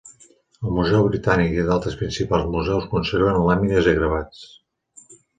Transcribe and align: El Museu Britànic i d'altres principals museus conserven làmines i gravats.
El 0.67 0.71
Museu 0.75 1.03
Britànic 1.09 1.51
i 1.57 1.65
d'altres 1.67 1.97
principals 1.99 2.47
museus 2.55 2.87
conserven 2.93 3.37
làmines 3.49 3.91
i 3.93 3.93
gravats. 3.99 4.41